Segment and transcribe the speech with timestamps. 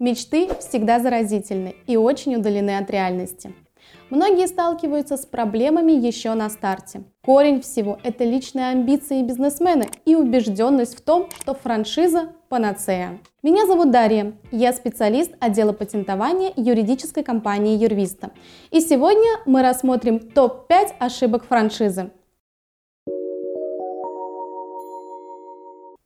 [0.00, 3.52] Мечты всегда заразительны и очень удалены от реальности.
[4.08, 7.02] Многие сталкиваются с проблемами еще на старте.
[7.22, 13.18] Корень всего– это личные амбиции бизнесмена и убежденность в том, что франшиза– панацея.
[13.42, 18.30] Меня зовут Дарья, я специалист отдела патентования юридической компании Юрвиста.
[18.70, 22.10] И сегодня мы рассмотрим топ-5 ошибок франшизы.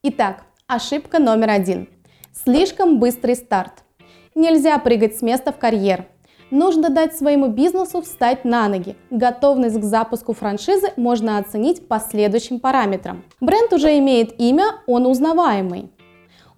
[0.03, 1.89] Итак, ошибка номер один.
[2.33, 3.84] Слишком быстрый старт.
[4.35, 6.07] Нельзя прыгать с места в карьер.
[6.51, 8.97] Нужно дать своему бизнесу встать на ноги.
[9.11, 13.23] Готовность к запуску франшизы можно оценить по следующим параметрам.
[13.41, 15.93] Бренд уже имеет имя, он узнаваемый.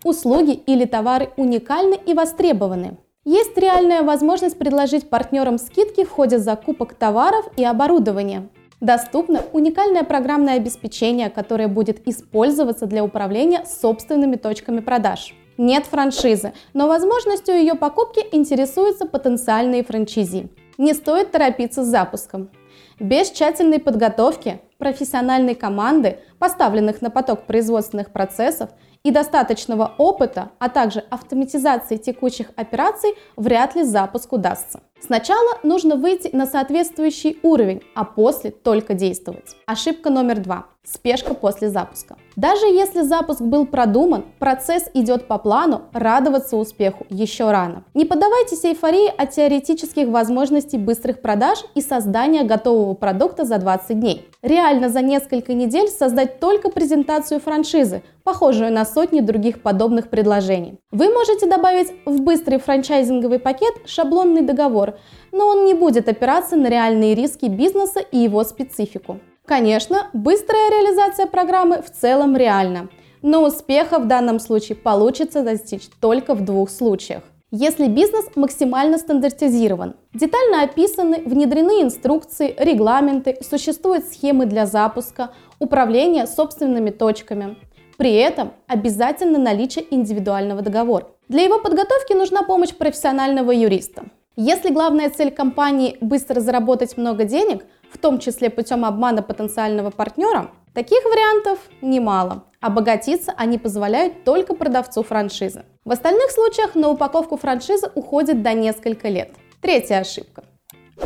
[0.04, 2.96] Услуги или товары уникальны и востребованы.
[3.26, 8.48] Есть реальная возможность предложить партнерам скидки в ходе закупок товаров и оборудования.
[8.80, 16.88] Доступно уникальное программное обеспечение, которое будет использоваться для управления собственными точками продаж нет франшизы, но
[16.88, 20.48] возможностью ее покупки интересуются потенциальные франчизи.
[20.78, 22.50] Не стоит торопиться с запуском.
[22.98, 28.70] Без тщательной подготовки, профессиональной команды, поставленных на поток производственных процессов
[29.04, 34.80] и достаточного опыта, а также автоматизации текущих операций, вряд ли запуск удастся.
[34.98, 39.54] Сначала нужно выйти на соответствующий уровень, а после только действовать.
[39.66, 40.66] Ошибка номер два.
[40.84, 42.16] Спешка после запуска.
[42.36, 47.84] Даже если запуск был продуман, процесс идет по плану, радоваться успеху еще рано.
[47.94, 54.28] Не поддавайтесь эйфории от теоретических возможностей быстрых продаж и создания готового продукта за 20 дней.
[54.42, 60.78] Реально за несколько недель создать только презентацию франшизы, похожую на сотни других подобных предложений.
[60.90, 64.98] Вы можете добавить в быстрый франчайзинговый пакет шаблонный договор,
[65.32, 69.18] но он не будет опираться на реальные риски бизнеса и его специфику.
[69.46, 72.88] Конечно, быстрая реализация программы в целом реальна,
[73.22, 77.22] но успеха в данном случае получится достичь только в двух случаях.
[77.58, 86.90] Если бизнес максимально стандартизирован, детально описаны, внедрены инструкции, регламенты, существуют схемы для запуска, управления собственными
[86.90, 87.56] точками.
[87.96, 91.06] При этом обязательно наличие индивидуального договора.
[91.28, 94.04] Для его подготовки нужна помощь профессионального юриста.
[94.36, 100.50] Если главная цель компании быстро заработать много денег, в том числе путем обмана потенциального партнера,
[100.74, 102.44] таких вариантов немало.
[102.60, 105.64] Обогатиться они позволяют только продавцу франшизы.
[105.84, 109.30] В остальных случаях на упаковку франшизы уходит до несколько лет.
[109.60, 110.44] Третья ошибка.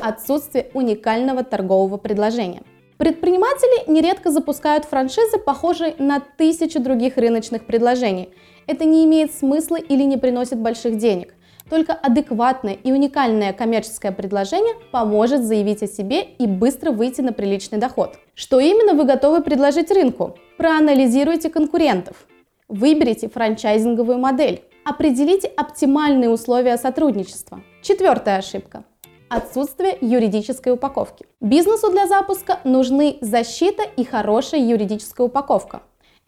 [0.00, 2.62] Отсутствие уникального торгового предложения.
[2.96, 8.30] Предприниматели нередко запускают франшизы, похожие на тысячи других рыночных предложений.
[8.66, 11.34] Это не имеет смысла или не приносит больших денег.
[11.70, 17.78] Только адекватное и уникальное коммерческое предложение поможет заявить о себе и быстро выйти на приличный
[17.78, 18.16] доход.
[18.34, 20.36] Что именно вы готовы предложить рынку?
[20.58, 22.26] Проанализируйте конкурентов.
[22.66, 24.64] Выберите франчайзинговую модель.
[24.84, 27.62] Определите оптимальные условия сотрудничества.
[27.82, 28.82] Четвертая ошибка.
[29.28, 31.26] Отсутствие юридической упаковки.
[31.40, 35.82] Бизнесу для запуска нужны защита и хорошая юридическая упаковка.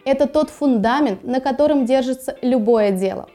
[0.05, 3.29] Это тот фундамент, на котором держится любое дело.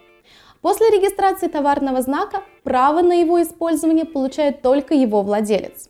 [0.61, 5.89] После регистрации товарного знака право на его использование получает только его владелец.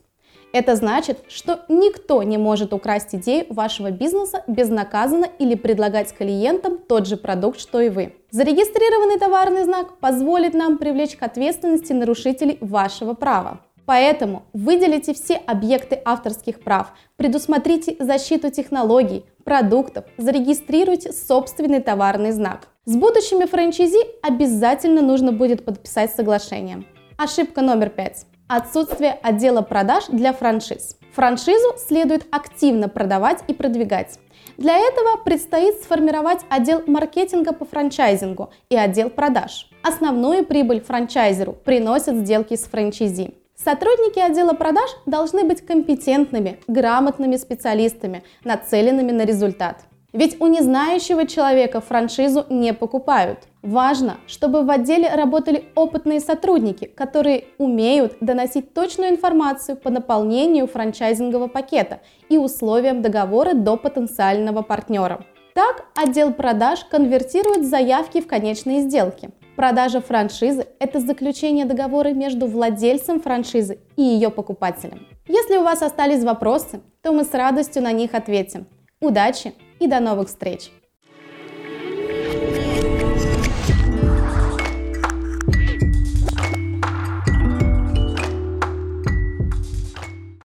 [0.54, 7.06] Это значит, что никто не может украсть идею вашего бизнеса безнаказанно или предлагать клиентам тот
[7.06, 8.16] же продукт, что и вы.
[8.32, 13.60] Зарегистрированный товарный знак позволит нам привлечь к ответственности нарушителей вашего права.
[13.88, 22.68] Поэтому выделите все объекты авторских прав, предусмотрите защиту технологий, продуктов, зарегистрируйте собственный товарный знак.
[22.84, 26.84] С будущими франчайзи обязательно нужно будет подписать соглашение.
[27.18, 28.26] Ошибка номер пять.
[28.50, 30.98] Отсутствие отдела продаж для франшиз.
[31.14, 34.20] Франшизу следует активно продавать и продвигать.
[34.58, 39.70] Для этого предстоит сформировать отдел маркетинга по франчайзингу и отдел продаж.
[39.82, 43.34] Основную прибыль франчайзеру приносят сделки с франчайзи.
[43.64, 49.86] Сотрудники отдела продаж должны быть компетентными, грамотными специалистами, нацеленными на результат.
[50.14, 53.40] Ведь у незнающего человека франшизу не покупают.
[53.62, 61.48] Важно, чтобы в отделе работали опытные сотрудники, которые умеют доносить точную информацию по наполнению франчайзингового
[61.48, 62.00] пакета
[62.30, 65.26] и условиям договора до потенциального партнера.
[65.54, 69.32] Так отдел продаж конвертирует заявки в конечные сделки.
[69.58, 75.08] Продажа франшизы– это заключение договора между владельцем франшизы и ее покупателем.
[75.28, 78.68] Если у вас остались вопросы, то мы с радостью на них ответим.
[79.02, 80.70] Удачи и до новых встреч!